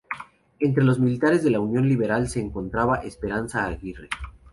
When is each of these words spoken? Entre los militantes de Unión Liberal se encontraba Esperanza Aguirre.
Entre 0.57 0.83
los 0.83 0.99
militantes 0.99 1.43
de 1.43 1.55
Unión 1.59 1.87
Liberal 1.87 2.27
se 2.27 2.39
encontraba 2.41 3.03
Esperanza 3.03 3.67
Aguirre. 3.67 4.09